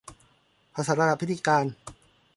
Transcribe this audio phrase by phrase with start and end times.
[0.75, 1.65] ภาษาระดับพิธีการ